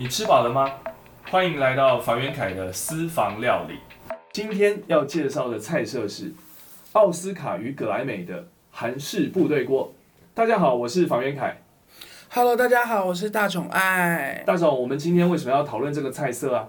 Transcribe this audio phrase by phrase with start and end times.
[0.00, 0.72] 你吃饱了吗？
[1.28, 3.80] 欢迎来到房元凯的私房料理。
[4.32, 6.32] 今天要介绍的菜色是
[6.92, 9.92] 奥斯卡与葛莱美的韩式部队锅。
[10.34, 11.60] 大家好，我是房元凯。
[12.28, 14.44] Hello，大家好，我是大宠爱。
[14.46, 16.68] 大宠，我们今天为什么要讨论这个菜色啊？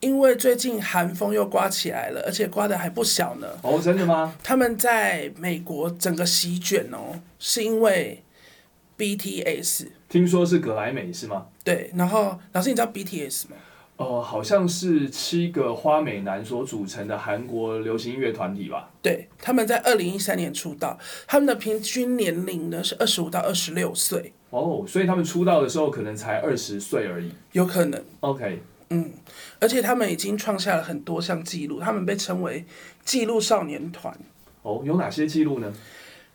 [0.00, 3.46] 因为最近寒风又刮起来了，而且刮的还不小呢。
[3.62, 4.34] 哦，真的吗？
[4.42, 8.24] 他们在美国整个席卷哦，是因为
[8.98, 11.44] BTS 听说是格莱美是吗？
[11.64, 13.56] 对，然后老师你知道 BTS 吗？
[13.96, 18.88] 哦，好像是七个花美男所组成的韩国流行音乐团体吧？
[19.02, 20.96] 对，他们在二零一三年出道，
[21.26, 27.32] 他们的平均年龄呢是二十五到二十六岁，哦，所以他们出道的时候可能才二十岁而已。
[27.50, 28.00] 有可能。
[28.20, 29.10] OK，嗯
[29.58, 32.64] 而且他们已经创下了很多项纪录，他们被称为
[33.04, 34.16] 纪录少年团。
[34.62, 35.72] 哦，有哪些记录呢？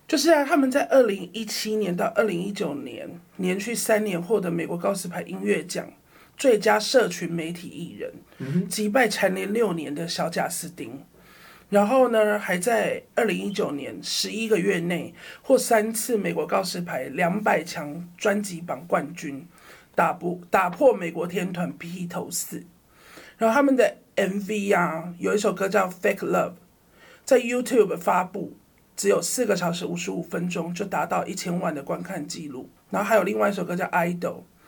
[0.10, 5.88] 就是啊，他们在二零一七年到二零一九年连续三年获得美国告示牌音乐奖
[6.36, 11.06] 最佳社群媒体艺人，击败蝉联六年的小贾斯汀。
[11.70, 19.48] 然后呢，还在二零一九年十一个月内获三次美国告示牌两百强专辑榜冠军，
[19.94, 22.64] 打不打破美国天团披头四。
[23.38, 26.50] 然后他们的 MV 啊，有一首歌叫《Fake Love》，
[27.24, 28.58] 在 YouTube 发布，
[29.00, 32.70] 只有四个小时五十五分钟就达到一千万的观看记录。
[32.90, 34.20] 然后还有另外一首歌叫《Idol》，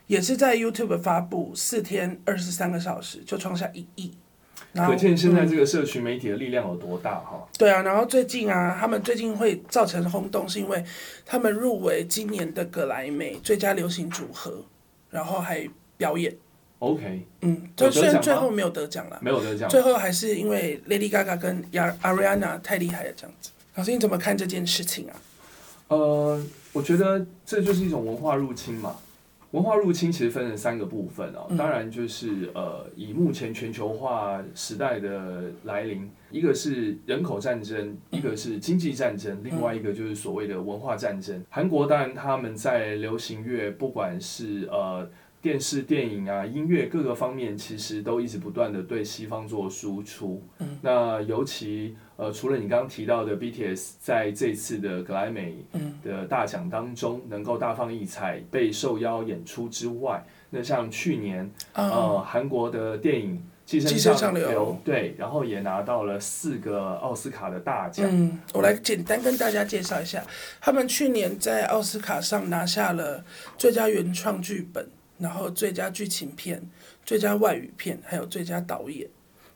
[0.07, 4.13] 也是在 YouTube 发布，四天二十三个小时就创下一亿。
[4.71, 7.45] 然后可见现在这个社群媒体的力量有多大哈？
[7.57, 10.81] 对啊，然后最近啊，他们最近会造成轰动，是因为
[11.25, 14.63] 他们入围今年的格莱美最佳流行组合，
[15.09, 16.33] 然后还表演。
[16.79, 19.69] OK，嗯，就虽然最后没有得奖了，没有得奖。
[19.69, 23.51] 最后还是因为 Lady Gaga 跟 Ar- Ariana 太厉害了这样子。
[23.75, 25.15] 老师你怎么看这件事情啊？
[25.87, 28.97] 呃，我觉得这就是一种文化入侵嘛。
[29.51, 41.43] 文化入侵其实分成三个部分啊，当然就是呃，以目前全球化时代的来临，一个是人口战争，一个是经济战争，另外一个就是所谓的文化战争。
[41.49, 45.09] 韩国当然他们在流行乐，不管是呃
[45.41, 50.43] 电视、电影啊、音乐各个方面，其实都一直不断的对西方做输出。
[50.59, 55.55] 嗯那尤其呃，除了你刚刚提到的 BTS 在这次的格莱美
[56.03, 63.35] 的大奖当中能够大放异彩，被受邀演出之外，那像去年呃韩国的电影
[63.65, 68.07] 《寄寄生生上流流》对，然后也拿到了四个奥斯卡的大奖。
[68.11, 70.23] 嗯，我来简单跟大家介绍一下，
[70.59, 73.23] 他们去年在奥斯卡上拿下了
[73.57, 74.87] 最佳原创剧本，
[75.21, 76.61] 然后最佳剧情片、
[77.05, 79.07] 最佳外语片，还有最佳导演，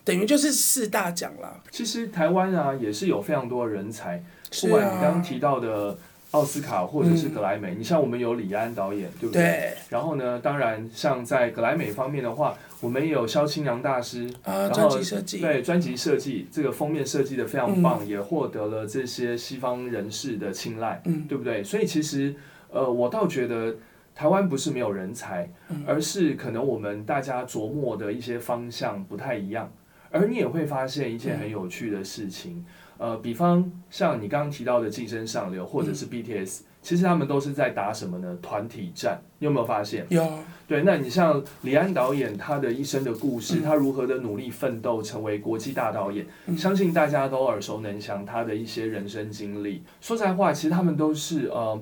[0.04, 1.60] 等于就是四大奖啦。
[1.72, 4.24] 其实台湾啊也是有非常多的人才，
[4.62, 5.98] 不管你刚刚啊，提到的
[6.32, 9.42] 奥斯卡或者是格莱美，你像我们有李安导演，对不对？
[9.42, 21.64] 对然后呢，当然像在格莱美方面的话，我们也有萧清扬大师，啊，然专后辑设计，对专辑设计这个封面设计的非常棒，也获得了这些西方人士的青睐，嗯对不对？
[21.64, 22.36] 所以其实
[22.70, 23.74] 呃，我倒觉得
[24.16, 29.70] 台湾不是没有人才，嗯而是可能我们大家琢磨的一些方向不太一样。
[30.10, 32.64] 而你也会发现一件很有趣的事情，
[32.98, 38.38] 呃，比方像你刚刚提到的《晋升上流》或者是 BTS，、其实他们都是在打什么呢？
[38.42, 39.20] 团体战。
[39.40, 40.06] 你有没有发现？
[40.08, 40.26] 有
[40.68, 46.26] 对，那你像李安导演他的一生的故事，他如何的努力奋斗，成为国际大导演，
[46.58, 49.84] 相信大家都耳熟能详他的一些人生经历。
[50.00, 51.78] 说实在话，其实他们都是呃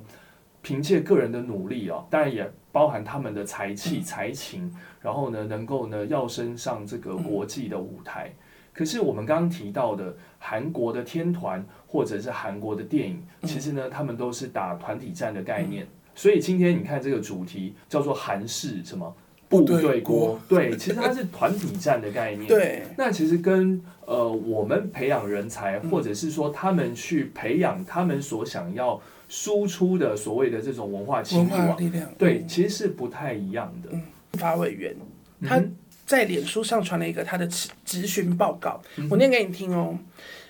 [0.63, 8.33] 凭借个人的努力哦，当然也包含他们的才气、才情，然后呢能够呢要升上这个国际的舞台。
[8.73, 15.85] 可是我们刚刚提到的韩国的天团或者是韩国的电影，其实呢他们都是打团体战的概念。
[16.15, 19.15] 所以今天你看这个主题叫做韩式什么
[19.49, 22.47] 部部队锅，对，其实它是团体战的概念。
[22.47, 28.99] 对，那其实跟呃我们培养人才，或者是说他们去培养他们所想要
[29.35, 33.89] 输出的所谓的这种文化文情啊，化力量，对，其实是不太一样的。
[34.37, 34.95] 法委员，
[35.41, 35.75] 他嗯
[36.05, 39.97] 在脸书上传了一个他的咨咨询报告，嗯我念给你听哦。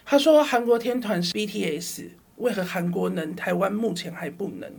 [0.04, 4.70] 他说韩国天团是 BTS，为何韩国能，台湾目前还不能？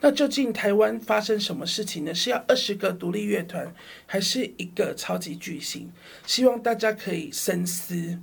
[0.00, 2.14] 那究竟台湾发生什么事情呢？
[2.14, 3.70] 是要二十个独立乐团，
[4.06, 5.90] 还是一个超级巨星？
[6.24, 8.18] 希望大家可以深思。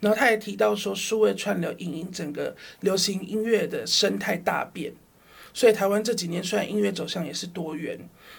[0.00, 4.92] 然后他也提到说，数位串流影音整个流行音乐的生态大变，
[5.54, 7.98] 所以台湾这几年虽然音乐走向也是多元，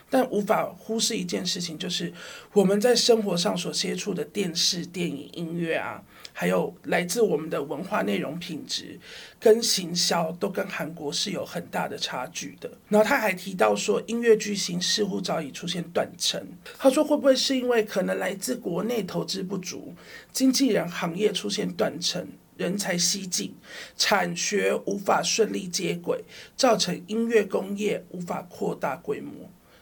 [0.09, 2.13] 但无法忽视一件事情，就是
[2.53, 6.03] 我们在生活上所接触的电视、电影、音乐啊，
[6.39, 8.99] 还有来自我们的文化内容品质
[9.39, 12.69] 跟行销，都跟韩国是有很大的差距的。
[12.89, 16.39] 然后他还提到说，音乐巨星似乎早已出现断层。
[16.77, 19.95] 他说，会不会是因为可能来自国内投资不足，
[20.31, 22.27] 经纪人行业出现断层？
[22.55, 23.55] 人才吸进，
[23.95, 26.23] 产学无法顺利接轨，
[26.55, 29.31] 造成音乐工业无法扩大规模。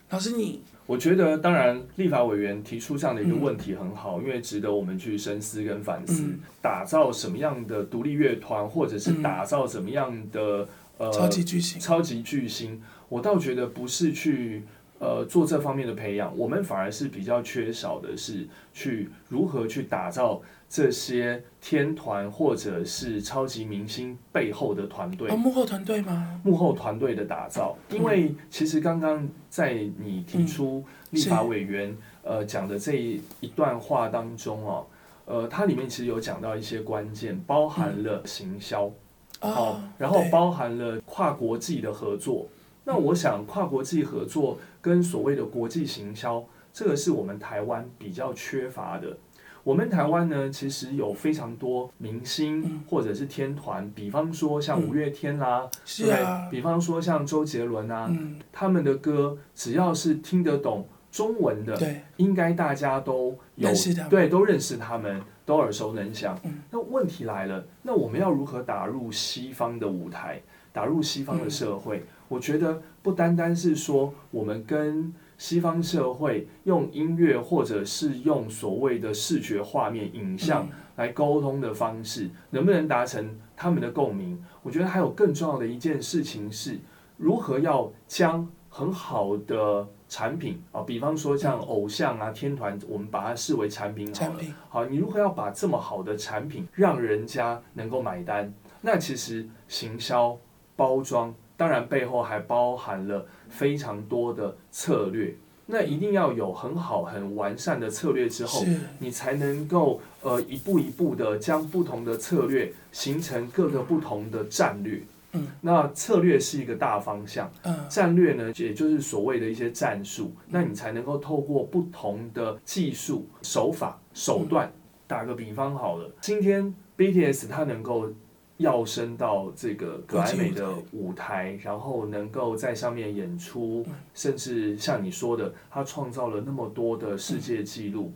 [0.09, 6.23] 老师，你我觉得，当然，立法委员提出这样的一个问题很好，因为值得我们去深思跟反思。
[6.61, 10.67] 打造什么样的独立乐团，或者是打造什么样的
[10.97, 11.79] 呃超级巨星？
[11.79, 14.63] 超级巨星，我倒觉得不是去
[14.99, 20.41] 呃做这方面的培养，我们反而是比较缺少的是去如何去打造。
[20.67, 26.41] 这些天团或者是超级明星背后的团队，哦幕后团队吗？
[26.43, 34.87] 幕后团队的打造，因为其实刚刚在你提出立法委员呃讲的这一段话当中哦，
[35.25, 38.91] 呃，它里面其实有讲到一些关键，包含了行销，
[39.39, 42.47] 好，然后包含了跨国际的合作。
[42.85, 49.17] 那我想跨国际合作跟所谓的国际行销，这个是我们台湾比较缺乏的。
[49.63, 58.07] 我们台湾呢，其实有非常多明星或者是天团，比方说像五月天啦，是啊，比方说像周杰伦啊，
[58.51, 63.67] 他们的歌只要是听得懂中文的，对，应该大家都有
[64.07, 66.39] 对都认识他们，都耳熟能详。
[66.69, 70.39] 那问题来了，那我们要如何打入西方的舞台，
[70.71, 72.05] 打入西方的社会？
[72.27, 84.41] 我觉得不单单是说我们跟西方社会用音乐，或者是用所谓的视觉画面、影像来沟通的方式，能不能达成他们的共鸣？
[84.63, 86.79] 我觉得还有更重要的一件事情是，
[87.17, 94.39] 如何要将很好的产品啊，比方说像偶像啊、天团，我们把它视为产品好了。
[94.69, 98.53] 好，你如何要把这么好的产品让人家能够买单？
[98.81, 100.37] 那其实行销
[100.77, 101.35] 包装。
[101.57, 105.33] 当然，背后还包含了非常多的策略。
[105.67, 108.63] 那一定要有很好、很完善的策略之后，
[108.99, 115.01] 你才能够呃一步一步的将不同的策略形成各个不同的战略。
[115.31, 120.31] 嗯，那策略是一个大方向，嗯，战略呢，也就是所谓的一些战术。
[120.49, 124.71] 那你才能够透过不同的技术手法手段，
[125.07, 128.11] 打个比方好了，今天 BTS 它能够。
[128.57, 138.13] 要升到这个格莱美的舞台，然后能够在上面演出，甚至像你说的，他创造了那么多的世界纪录。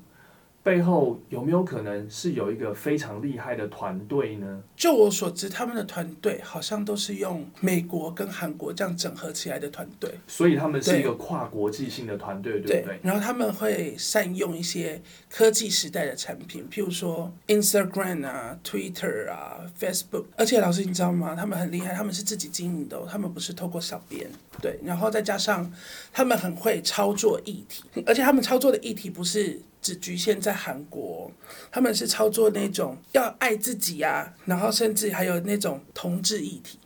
[0.70, 4.62] 背后有没有可能是有一个非常厉害的团队呢？
[4.76, 13.00] 就我所知，他们的团队好像都是用美国跟韩国这样整合起来的团队，所以他们是一个跨国际性的团队，对不对？
[13.02, 20.26] 然后他们会善用一些科技时代的产品，譬如说 Instagram 啊、Twitter 啊、Facebook。
[20.38, 21.36] 而且老师你知道吗？
[21.36, 24.30] 他们很厉害，他们是自己经营的，他们不是透过小编。
[24.62, 25.74] 对，然后再加上
[26.14, 29.60] 他们很会操作议题，而且他们操作的议题不是。
[29.82, 31.32] 只局限在韩国，
[31.72, 36.78] 他们是操作那种要爱自己啊，然后甚至还有那种同志议题，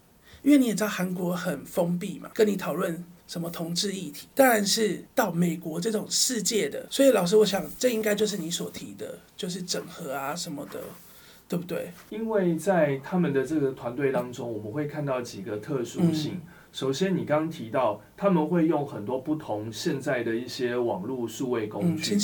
[0.42, 6.86] 因为你也知道韩国很封闭嘛，跟你讨论什么同志议题，当然是到美国这种世界的。
[6.90, 10.80] 所以老师，我想这应该就是你所提的，就是整合啊什么的，
[11.48, 11.92] 对不对？
[12.10, 16.40] 因为在他们的这个团队当中，我们会看到几个特殊性。
[16.74, 22.18] 首先，你刚刚提到他们会用很多不同现在的一些网络数位工具，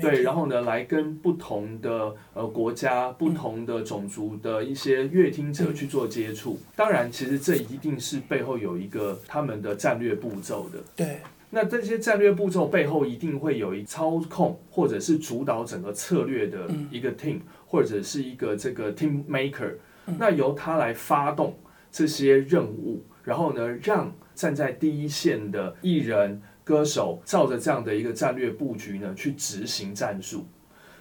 [0.00, 6.56] 对，然后呢，来跟不同的呃国家、不同的种族的一些乐听者去做接触。
[6.76, 10.78] 当然，其实这一定是背后有一个他们的战略步骤的。
[10.94, 11.18] 对，
[11.50, 19.72] 那这些战略步骤背后一定会有一操控或者是主导整个策略的一个 team，或者是一个这个 team maker，
[20.16, 21.52] 那由他来发动
[21.96, 23.02] 这些任务。
[23.24, 30.46] 然后呢，让站在第一线的艺人、歌手，照着这样的一个战略布局呢，去执行战术。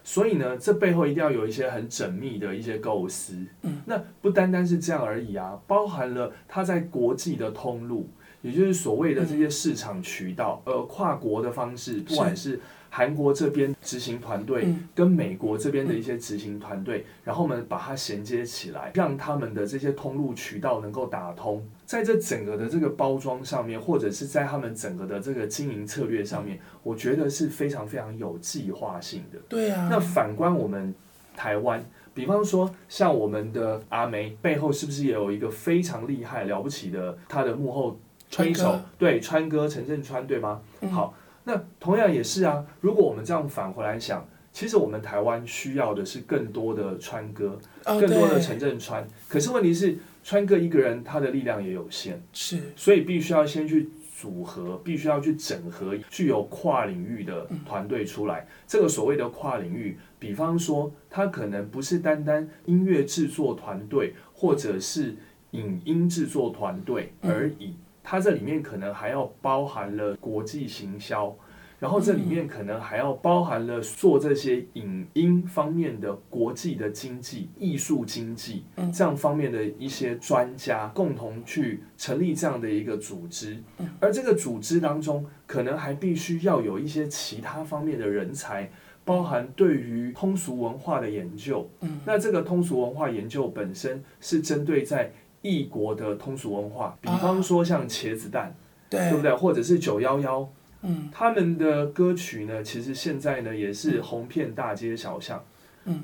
[0.03, 3.35] 所以呢，这背后一定要有一些很缜密的一些构思。
[3.63, 8.09] 嗯，那不单单是这样而已啊，包含了他在国际的通路，
[8.41, 12.59] 也就是所谓的这些市场渠道，呃，跨国的方式，不管是。
[12.95, 29.37] 韩国这边执行团队跟美国这边的一些执行团队，然后我们把它衔接起来，让他们的这些通路渠道能够打通，在这整个的这个包装上面，或者是在他们整个的这个经营策略上面，我觉得是非常非常有计划性的。
[29.49, 29.89] 对啊。
[29.91, 30.95] 那反观我们
[31.35, 37.99] 台湾，比方说像我们的阿梅背后，是不是也有一个非常厉害了不起的他的幕后？
[38.31, 40.59] 推手，对，川哥陈振川，对吗？
[40.91, 41.13] 好，
[41.45, 42.65] 那同样也是啊。
[42.81, 49.07] 如果我们这样返回来想，其实我们台湾需要的是更多的川哥，更多的城镇川。
[49.29, 58.47] 可是问题是，川哥一个人他的力量也有限，是，所以必须要先去组合，必须要去整合具有跨领域的团队出来。
[58.65, 65.15] 这个所谓的跨领域，比方说，它可能不是单单音乐制作团队，或者是
[65.51, 67.75] 影音制作团队而已。
[68.07, 71.35] 它这里面可能还要包含了国际行销，
[71.79, 83.57] 然后这里面可能还要包含了做这些影音方面的国际的经济、艺术经济这样方面的一些专家共同去成立这样的一个组织，
[83.99, 88.69] 而这个组织当中可能还必须要有一些其他方面的人才，
[89.03, 91.67] 包含对于通俗文化的研究。
[92.05, 95.11] 那这个通俗文化研究本身是针对在。
[95.45, 98.55] 异国的通俗文化，比方说像茄子蛋，
[98.89, 99.11] 对。
[99.11, 99.31] 不对？
[99.31, 100.49] 或者是九幺幺，
[100.81, 105.43] 嗯，他们的歌曲呢，其实现在呢也是红遍大街小巷，嗯，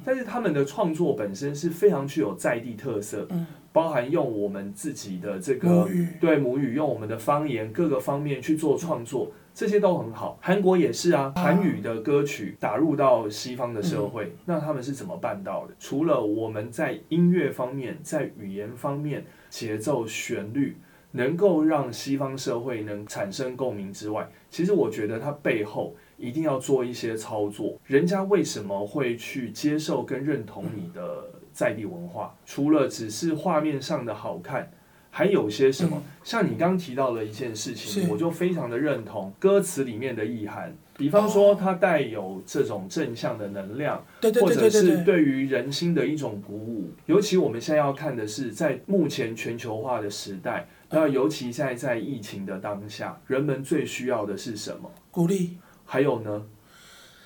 [0.05, 5.87] 但是他们的创作本身是非常具有在地特色，嗯，包含用我们自己的这个
[6.19, 9.31] 对母语，用我们的方言各个方面去做创作。
[9.53, 11.33] 这些都很好，韩国也是啊。
[11.35, 15.73] 韩语的歌曲打入到西方的社会，那他们是怎么办到的？
[15.77, 20.77] 除了我们在音乐方面、在语言方面、节奏、旋律
[21.11, 27.77] 能够让西方社会能产生共鸣之外，其实我觉得它背后一定要做一些操作。
[27.85, 32.33] 人家为什么会去接受跟认同你的在地文化？
[32.45, 34.71] 除了只是画面上的好看。
[35.13, 36.01] 还有些什么？
[36.23, 40.73] 像你刚提到的一件事情，我就非常的认同歌词里面的意涵。
[40.95, 44.01] 比方说，它带有这种正向的能量，
[44.39, 46.93] 或者是对于人心的一种鼓舞。
[47.07, 54.89] 尤其我们现在要看的是，在目前全球化的时代，那尤其在在疫情的当下，人们最需要的是什么？
[55.11, 55.57] 鼓励。
[55.91, 56.41] 还有呢？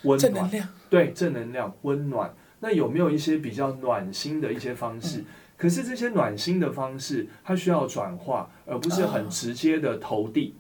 [0.06, 0.50] 温暖。
[0.90, 2.34] 对，正能量，温暖。
[2.62, 5.24] 那有没有一些比较暖心的一些方式？
[5.56, 10.56] 可是这些暖心的方式，它需要转化，而不是很直接的投递。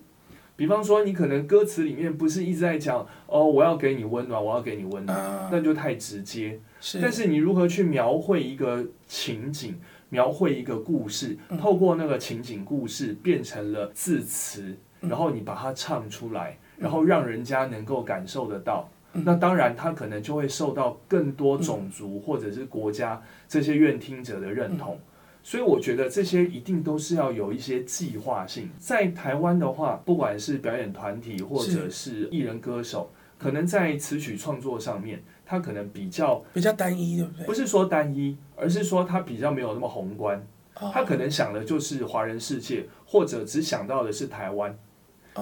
[0.55, 6.59] 比方说，你可能歌词里面不是一直在讲哦，我要给你温暖，我要给你温暖，那就太直接。
[7.01, 18.89] 但是你如何去描绘一个情景，描绘一个故事，透过那个情景故事变成了字词，然后你把它唱出来，然后让人家能够感受得到。
[19.17, 25.00] 那当然，他可能就会受到更多种族或者是国家这些愿听者的认同，
[25.41, 28.70] 所以我觉得这些一定都是要有一些计划性。
[28.77, 37.46] 在台湾的话，不管是表演团体或者是艺人歌手，可能在词曲创作上面，他可能比较比较单一，对不对？
[37.46, 40.46] 不是说单一，而是说他比较没有那么宏观，
[40.91, 44.77] 他可能想的就是华人世界，或者只想到的是台湾。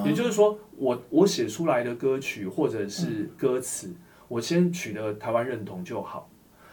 [0.05, 3.93] 也就是说，我我写出来的歌曲或者是歌词，
[4.27, 6.29] 我先取得台湾认同就好。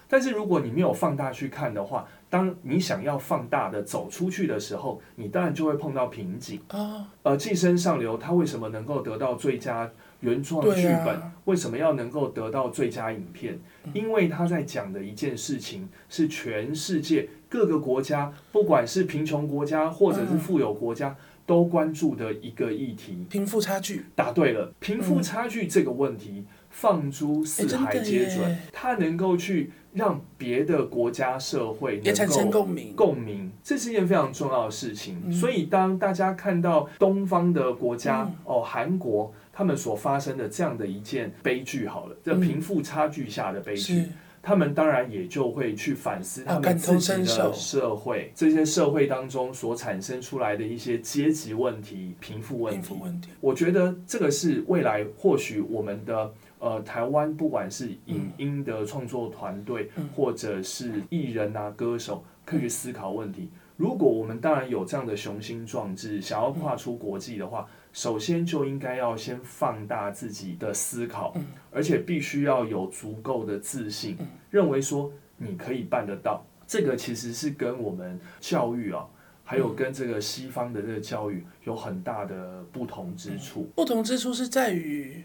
[0.08, 7.06] 但是如果你没有放大去看的话，当你想要放大的走出去的时候，你当然就会碰到瓶颈啊。
[7.22, 11.22] 呃，寄生上流它为什么能够得到最佳原创剧本？
[11.44, 13.60] 为什么要能够得到最佳影片？
[13.92, 21.16] 因为他在讲的一件事情是全世界各个国家，不管是贫穷国家或者是富有国家。
[21.50, 24.04] 都关注的一个议题，贫富差距。
[24.14, 35.32] 答对了，贫富差距这个问题放诸四海皆准，它能够去让别的国家社会也产生共鸣，共鸣，这是一件非常重要的事情。
[35.32, 44.04] 所以，当大家看到东方的国家哦，韩国他们所发生的这样的一件悲剧，好了，这贫富差距下的悲剧。
[44.42, 52.94] 他们当然也就会去反思他们自己的社会，这些社会当中所产生出来的一些阶级问题、贫富问题。
[53.40, 63.50] 我觉得这个是未来或许我们的呃台湾，不管是影音的创作团队，或者是艺人啊、歌手，可以去思考问题。
[63.76, 67.68] 如果我们当然有这样的雄心壮志，想要跨出国际的话。
[67.92, 71.34] 首先就应该要先放大自己的思考，
[71.72, 74.16] 而且必须要有足够的自信，
[74.50, 76.44] 认为说你可以办得到。
[76.66, 79.04] 这个其实是跟我们教育啊，
[79.42, 83.68] 还有跟这个西方的这个教育有很大的不同之处。
[83.74, 85.24] 不同之处是在于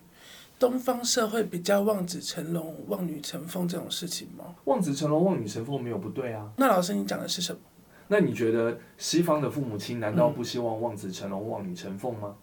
[0.58, 4.56] 东方社会比较望子成龙、望女成凤这种事情吗？
[4.64, 6.52] 望子成龙、望女成凤没有不对啊。
[6.58, 7.60] 那老师你讲的是什么？
[8.08, 12.36] 那你觉得西方的父母亲难道不希望望子成龙、望女成凤吗？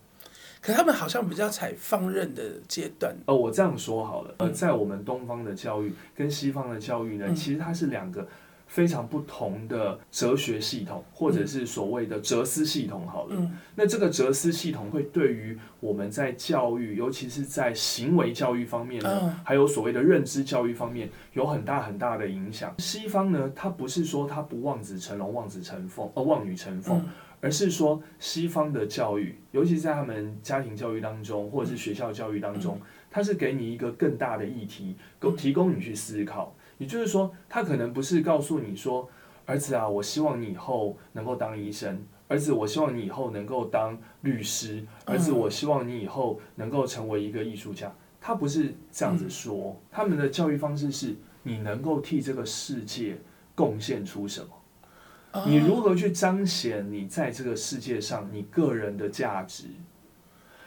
[0.62, 3.14] 可他们好像比较采放任的阶段。
[3.26, 8.26] 呃，我这样说好了，呃，在我们东方的教育跟西方的教育呢，其实它是两个
[8.73, 13.07] 非常不同的哲学系统，或者是所谓的哲思系统。
[13.07, 22.75] 好了，那这个哲思系统会对于我们在教育，尤其是在行为教育方面呢，还有所谓的认知教育方面，有很大很大的影响。
[22.79, 27.05] 西方呢，它不是说它不望子成龙、望子成凤，呃，望女成凤，
[27.43, 36.57] 而是说西方的教育，尤其是在他们家庭教育当中，或者是学校教育当中，它是给你一个更大的议题，供提供你去思考。
[36.83, 39.09] 也就是说，他可能不是告诉你说，
[39.47, 41.97] 儿子啊，我希望你以后能够当医生；
[42.27, 47.95] 儿子，我希望你以后能够当律师；儿子，我希望你以后能够成为一个艺术家。
[48.21, 53.17] 他不是这样子说，他们的教育方式是你能够替这个世界
[53.55, 55.45] 贡献出什么？
[55.47, 59.67] 你如何去彰显你在这个世界上你个人的价值？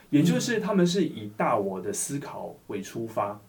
[0.10, 3.42] 也就是他们是以大我的思考为出发。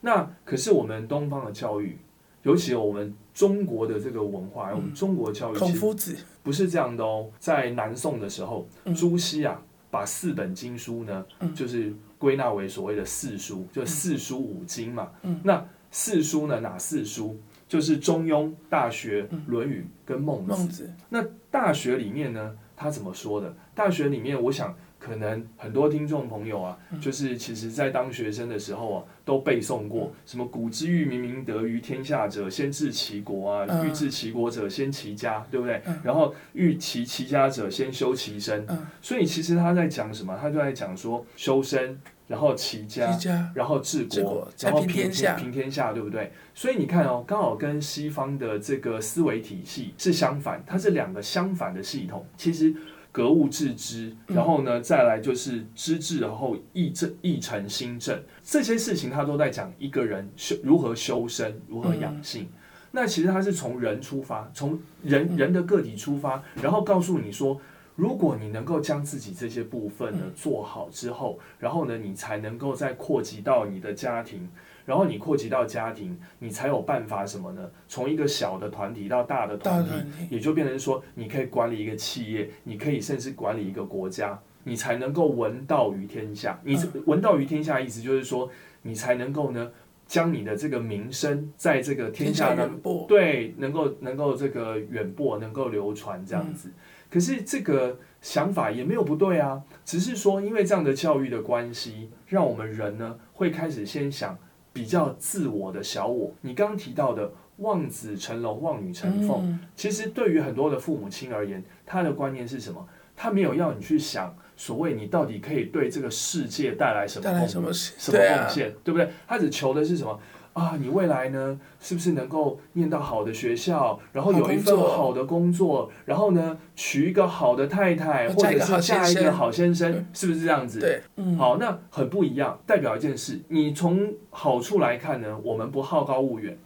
[0.00, 1.98] 那可是我们东方的教育，
[2.42, 7.28] 尤其我们中国的这个文化，我们中国教育，孔夫子不是这样的哦。
[7.38, 15.10] 在南宋的时候，朱熹啊，把四本经书呢，就是归纳为所谓的四书，就四书五经嘛。
[15.42, 17.36] 那四书呢，哪四书？
[17.66, 20.86] 就是《中庸》《大学》《论语》跟《孟子》。
[21.10, 23.50] 那《大学》里面呢，他怎么说的？
[23.74, 24.74] 《大学》里面，我想。
[24.98, 35.80] 可能很多听众朋友啊，就是其实在当学生的时候啊，都背诵过什么“古之欲明明德于天下者，先治其国啊；欲治其国者，先齐家”，对不对？
[36.02, 38.66] 然后“欲齐其家者，先修其身”。
[39.00, 40.36] 所以其实他在讲什么？
[40.40, 43.08] 他就在讲说修身，然后齐家，
[43.54, 46.32] 然后治国，然后平天下，平天下，对不对？
[46.54, 52.26] 所以你看哦，刚好跟西方的这个思维体系是相反，它是两个相反的系统。
[52.36, 52.74] 其实。
[53.18, 62.46] 格物致知，然后呢，再来就是知至，然后意正意诚心正，这些事情他都在讲一个人修如何修身，如何养性。
[62.92, 67.60] 那其实他是从人出发，从人人的个体出发，然后告诉你说，
[67.96, 74.48] 如果你能够将自己这些部分呢做好之后，然后呢，你才能够再扩及到你的家庭。
[74.88, 77.70] 然后你扩及到家庭，你才有办法什么呢？
[77.88, 79.92] 从一个小的团体到大的团体，
[80.30, 86.58] 也就变成说，你可以管理一个企业，你可以甚至管理一个国家，你才能够闻道于天下。
[86.64, 89.70] 你闻道于天下，意思就是说，你才能够呢，
[90.06, 92.66] 将你的这个名声在这个天下呢，
[93.06, 96.70] 对，能够能够这个远播，能够流传这样子。
[97.10, 104.38] 可是这个想法也没有不对啊，只是说因为这样的教育的关系，让我们人呢会开始先想。
[104.78, 112.86] 比较自我的小我，你刚刚提到的望子成龙、望女成凤，其实对于很多的父母亲而言，他的观念是什么？
[113.16, 119.10] 他没有要你去想所谓你到底可以对这个世界带来什么贡什么贡献，对不对？
[119.26, 120.20] 他只求的是什么？
[120.58, 130.80] 啊，你未来呢，是不是能够念到好的学校，然后有一份好的工作，然后呢，娶一个好的太太，或者是嫁一个好先生，是不是这样子？
[130.80, 136.58] 对，嗯好，那很不一样，代表一件事，你从好处来看呢，我们不好高骛远，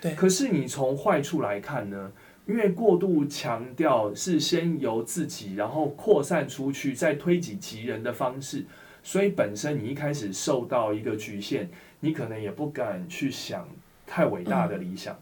[0.00, 0.14] 对。
[0.14, 2.12] 可是你从坏处来看呢，
[2.46, 8.64] 因为过度强调是先由自己，然后扩散出去，再推己及人的方式，
[9.02, 11.68] 所以本身你一开始受到一个局限。
[12.02, 13.68] 你可能也不敢去想
[14.06, 15.14] 太伟大的理想，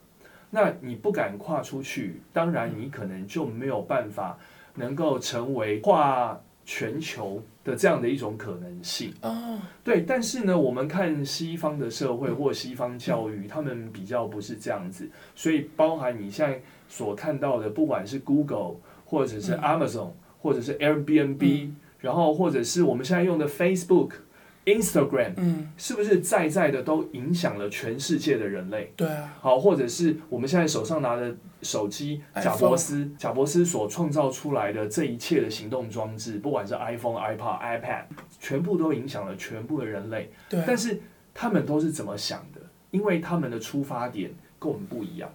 [0.49, 4.39] 那你不敢跨出去，当然你可能就没有办法
[4.77, 9.13] 能够成为跨全球的这样的一种可能性。
[9.23, 24.13] 哦，对，但是呢，我们看西方的社会或西方教育，他们比较不是这样子，所以包含你现在所看到的，不管是 Google 或者是 Amazon 或者是 Airbnb，然后或者是我们现在用的 Facebook。
[24.67, 28.93] Instagram，嗯，是不是在在的都影响了全世界的人类？
[28.95, 29.35] 对啊。
[29.41, 38.03] 好，或者是我们现在手上拿的手机，贾伯斯，贾伯斯所创造出来的这一切的行动装置，不管是 iPhone、iPod、iPad，
[38.39, 40.31] 全部都影响了全部的人类。
[40.51, 40.63] 对。
[40.67, 41.01] 但是
[41.33, 42.61] 他们都是怎么想的？
[42.91, 45.31] 因为他们的出发点跟我们不一样。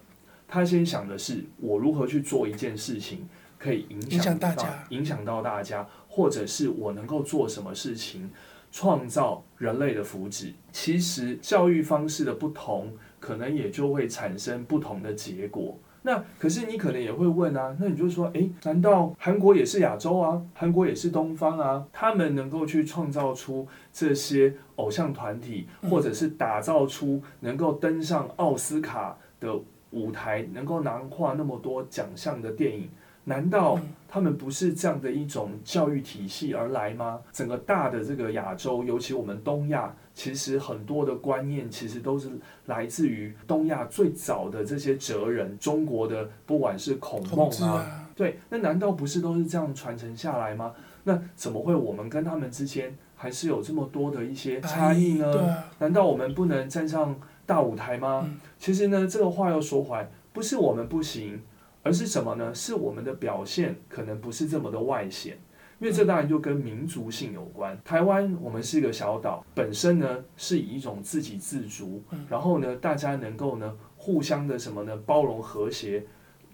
[0.46, 8.30] 他先想的是我如何去做一件事情，可以影响大家，影响到大家，或者是我能够做什么事情。
[8.76, 15.78] 创造人类的福祉，其实教育方式的不同，可能也就会产生不同的结果。
[16.02, 20.42] 那可是你可能也会问啊，那你就说，诶，难道韩国也是亚洲啊？
[20.54, 21.86] 韩国也是东方啊？
[21.92, 29.54] 他们能够去创造出这些偶像团体，或者是打造出能够登上奥斯卡的
[29.92, 32.90] 舞台，能够拿画那么多奖项的电影？
[33.24, 37.20] 难道他们不是这样的一种教育体系而来吗？
[37.32, 42.30] 整个大的这个亚洲，尤其我们东亚其实很多的观念其实都是
[42.66, 50.72] 来自于东亚最早的这些哲人，中国的不管是孔孟啊，对，那难道不是都是这样传承下来吗？
[51.04, 55.64] 那怎么会我们跟他们之间还是有这么多的一些差异呢？
[55.78, 58.30] 难道我们不能站上大舞台吗？
[58.58, 61.42] 其实呢，这个话又说回来，不是我们不行，
[61.84, 62.52] 而是什么呢？
[62.52, 65.38] 是我们的表现可能不是这么的外显。
[65.80, 67.76] 因为这当然就跟民族性有关。
[67.84, 76.02] 台湾我们是一个小岛，本身呢是以一种自给自足，然后呢大家能够呢互相的什么呢包容和谐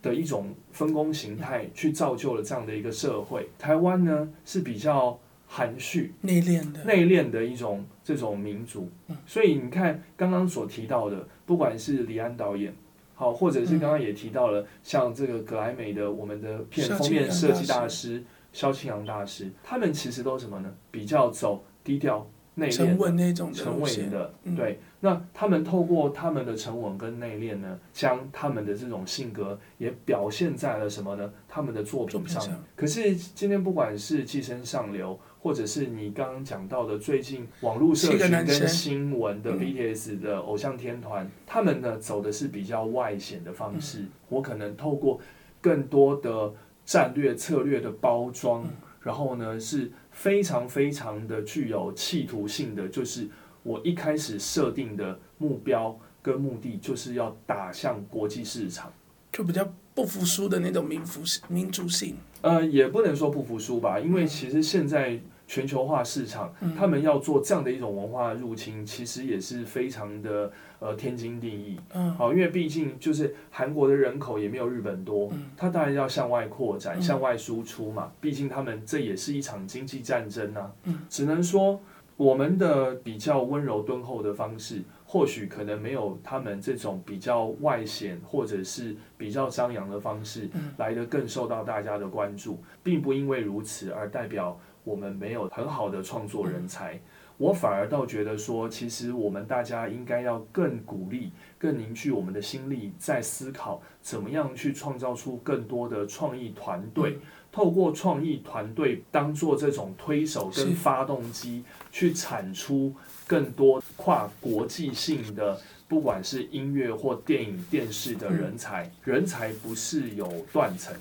[0.02, 3.48] 的一种分工形态，去造就了这样的一个社会。
[3.58, 5.16] 台湾呢是比较
[5.46, 8.90] 含蓄、内敛的内敛的一种这种民族。
[9.26, 12.74] 所以你看刚刚所提到的，不管是李安导演，
[13.20, 18.24] 好，或者是刚刚也提到了像这个格莱美的我们的片封面设计大师。
[18.52, 20.74] 肖清扬大师，他们其实都什么呢？
[20.90, 24.35] 比较走低调、内敛、沉稳那种沉稳的。
[24.56, 31.33] 对，那他们透过他们的沉稳跟内敛呢，将他们的这种性格也表现在了什么呢？
[31.48, 32.42] 他们的作品上。
[32.74, 44.05] 可是今天不管是寄生上流，或者是你刚刚讲到的最近网络社群跟新闻的 BTS 的偶像天团，他们呢走的是比较外显的方式。
[44.29, 45.20] 我可能透过
[45.61, 46.53] 更多的。
[46.83, 48.66] 战略策略的包装，
[49.00, 53.29] 然后呢是非常非常的具有企图性的，就是
[53.62, 58.92] 我一开始设定的目标跟目的，就是要打向国际市场，
[59.32, 62.16] 就比较不服输的那种民服民族性。
[62.42, 65.20] 呃，也不能说不服输吧，因为其实现在。
[65.50, 71.76] 全球化市场，他们要做这样的一种文化入侵，其实也是非常的呃天经地义。
[71.92, 78.12] 嗯，好，因为毕竟就是韩国的人口也没有日本多，他当然要向外扩展、向外输出嘛。
[78.20, 80.70] 毕竟他们这也是一场经济战争呐。
[80.84, 81.80] 嗯，只能说
[82.16, 94.57] 我们的比较温柔敦厚的方式，或许可能没有他们这种比较外显或者是比较张扬的方式来的更受到大家的关注，并不因为如此而代表。
[94.83, 96.99] 我们没有很好的创作人才，
[97.37, 107.18] 我反而倒觉得说，其实我们大家应该要更鼓励、更凝聚我们的心力，在思考怎么样去创造出更多的创意团队，
[107.53, 112.94] 透过创意团队当做这种推手跟发动机，去产出
[113.27, 118.90] 更多跨国际性的，不管是音乐或电影、电视的人才。
[119.04, 120.94] 人才不是有断层。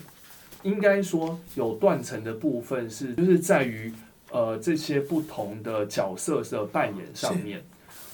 [0.62, 3.90] 应该说有断层的部分是，就是在于
[4.30, 7.64] 呃这些不同的角色的扮演上面，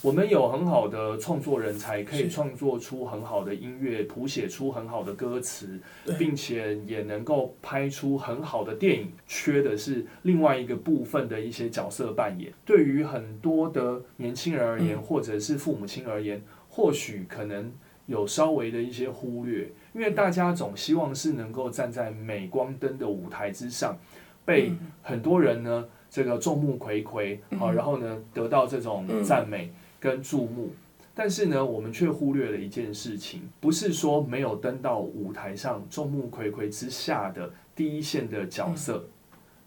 [0.03, 5.81] 我们有很好的创作人才，可以创作出很好的音乐，谱写出很好的歌词，
[6.19, 9.11] 并且也能够拍出很好的电影。
[9.27, 12.53] 缺的是另外一个部分的一些角色扮演。
[12.65, 17.73] 对于很多的年轻人而言，或者是父母亲而言，或许可能
[18.05, 19.73] 有稍微的一些忽略。
[19.93, 23.99] 因为大家总希望是能够站在镁光灯的舞台之上，
[24.45, 29.73] 被很多人呢这个众目睽睽啊，然后呢得到这种赞美
[30.07, 30.71] 跟注目。
[31.13, 39.05] 但是呢，我们却忽略了一件事情，不是说没有登到舞台上众目睽睽之下的第一线的角色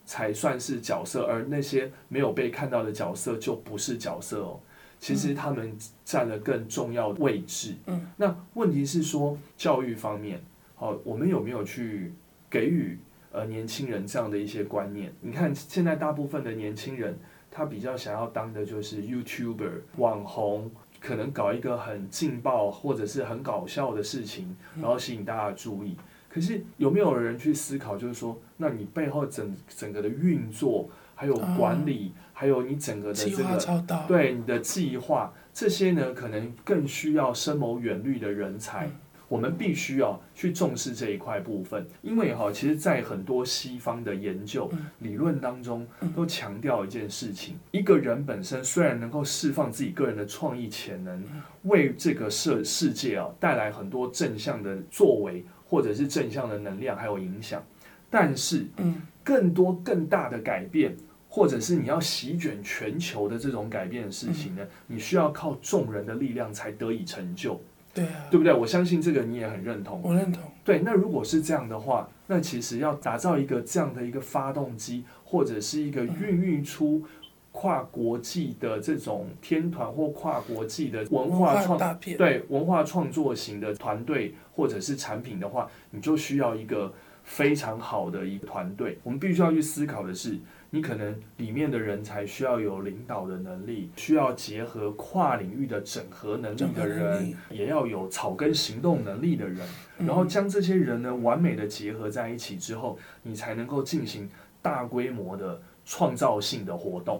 [0.05, 4.59] 才算是角色，而那些没有被看到的角色就不是角色哦。
[4.99, 5.75] 其实他们
[6.05, 7.73] 占了更重要的位置。
[7.87, 10.39] 嗯，那问题是说教育方面，
[10.75, 12.13] 好，我们有没有去
[12.47, 12.99] 给予
[13.31, 15.11] 呃年轻人这样的一些观念？
[15.21, 17.17] 你看现在大部分的年轻人，
[17.51, 25.97] 他比较想要当的就是 YouTuber 网红，可能搞一个很劲爆或者是很搞笑的事情，然后吸引大家的注意。
[26.29, 30.89] 可是有没有人去思考，就是说，那你背后整整个的运作？
[31.15, 38.89] 还有管理，还有你整个的这个对你的计划，这些呢，可能更需要深谋远虑的人才。
[39.29, 51.23] 我们必须要去重视这一块部分，因为哈，其实，在很多西方的研究理论当中，都强调一件事情：一个人本身虽然能够释放自己个人的创意潜能，
[51.63, 57.63] 为这个世世界啊带来很多正向的作为，或者是正向的能量还有影响，
[58.09, 60.97] 但是，嗯，更多更大的改变。
[61.31, 64.65] 或者是你要席卷全球的这种改变的事情呢？
[64.87, 67.61] 你需要靠众人的力量才得以成就，
[67.99, 68.53] 对啊，对不对？
[68.53, 70.01] 我相信这个你也很认同。
[70.03, 70.43] 我认同。
[70.63, 77.03] 对，那如果是这样的话，那其实要打造一个这样的一个发动机，或者是一个孕育出
[77.51, 88.97] 跨国际的这种天团或跨国际的文化创对文化创作型的团队或者是产品的话，你就需要一个非常好的一个团队。
[89.03, 90.37] 我们必须要去思考的是。
[90.71, 104.29] 你可能里面的人才需要有领导的能力，需要结合跨领域的整合能力的人，也要有草根行动能力的人，然后将这些人呢完美的结合在一起之后，你才能够进行
[104.61, 107.19] 大规模的创造性的活动。